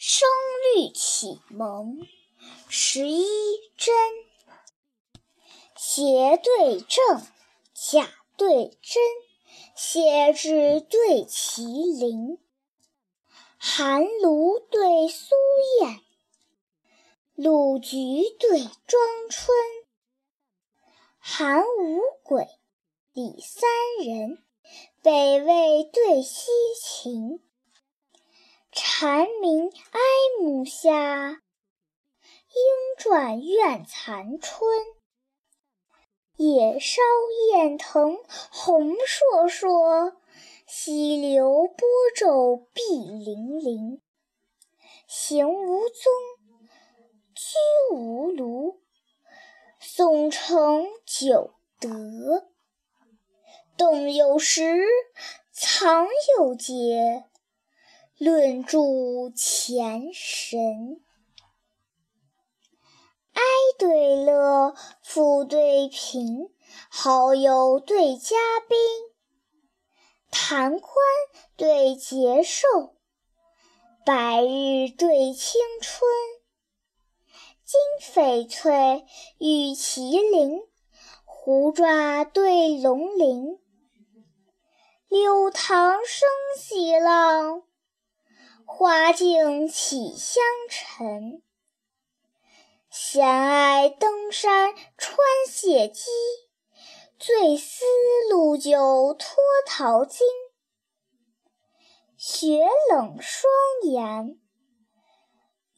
[0.00, 0.28] 声
[0.76, 2.06] 律启蒙
[2.68, 3.26] 十一
[3.76, 3.96] 真，
[5.76, 7.26] 邪对正，
[7.74, 9.02] 假对真，
[9.74, 12.38] 写志对麒麟，
[13.58, 15.34] 寒炉对苏
[15.80, 16.00] 燕，
[17.34, 17.96] 鲁局
[18.38, 19.48] 对庄春，
[21.18, 22.46] 寒五鬼，
[23.12, 23.68] 李三
[24.06, 24.44] 人，
[25.02, 27.42] 北魏对西秦。
[28.80, 30.00] 蝉鸣哀
[30.40, 30.92] 暮夏，
[31.32, 31.40] 莺
[32.96, 34.70] 啭怨残春。
[36.36, 37.02] 野烧
[37.50, 38.18] 雁腾
[38.52, 40.14] 红烁烁，
[40.68, 44.00] 溪流波皱碧粼粼。
[45.08, 46.12] 行无踪，
[47.34, 48.78] 居无庐，
[49.80, 51.50] 宋城九
[51.80, 52.46] 德。
[53.76, 54.86] 动有时，
[55.50, 56.06] 藏
[56.38, 57.24] 有节。
[58.18, 58.78] 论著
[59.36, 61.00] 前神，
[63.32, 63.42] 哀
[63.78, 64.74] 对乐，
[65.04, 66.50] 富对贫，
[66.90, 68.34] 好友对嘉
[68.68, 68.76] 宾，
[70.32, 70.92] 谈宽
[71.56, 72.96] 对节寿，
[74.04, 76.10] 白日对青春，
[77.64, 79.06] 金翡翠
[79.38, 80.60] 玉麒麟，
[81.24, 83.60] 狐爪对龙鳞，
[85.06, 87.62] 柳塘生喜浪。
[88.70, 91.42] 花径起香尘，
[92.90, 96.02] 闲爱登山穿谢机，
[97.18, 97.86] 醉思
[98.30, 100.20] 陆酒脱陶巾。
[102.18, 103.50] 雪冷霜
[103.84, 104.38] 严，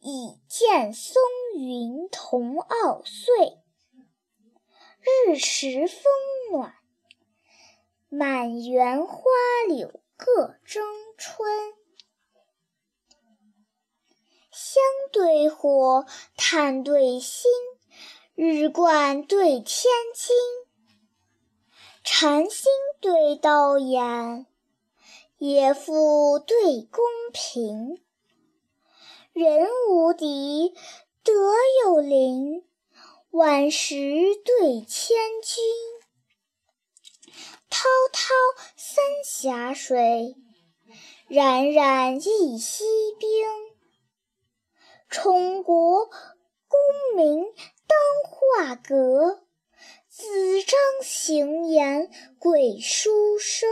[0.00, 1.22] 已见松
[1.56, 3.62] 云同傲岁。
[5.26, 6.02] 日时风
[6.50, 6.74] 暖，
[8.08, 9.22] 满园花
[9.68, 10.84] 柳各争
[11.16, 11.79] 春。
[14.62, 16.04] 香对火，
[16.36, 17.50] 炭对薪，
[18.34, 20.36] 日冠对天金，
[22.04, 22.64] 禅心
[23.00, 24.44] 对道眼，
[25.38, 27.02] 野妇对公
[27.32, 28.02] 平。
[29.32, 30.74] 人无敌，
[31.24, 31.32] 德
[31.86, 32.62] 有灵，
[33.30, 33.96] 万石
[34.44, 35.62] 对千钧。
[37.70, 38.34] 滔滔
[38.76, 40.36] 三峡水，
[41.28, 42.84] 冉冉一溪
[43.18, 43.29] 冰。
[45.10, 46.78] 充国功
[47.16, 47.44] 名
[47.88, 49.42] 当画阁，
[50.08, 53.68] 子张行言贵书生。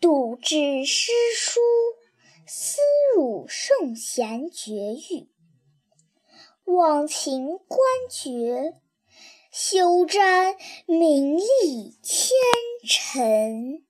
[0.00, 1.60] 笃志诗书，
[2.44, 2.80] 思
[3.14, 5.28] 入圣贤绝域；
[6.64, 7.78] 忘情官
[8.10, 8.80] 爵，
[9.52, 12.34] 休沾名利千
[12.84, 13.87] 尘。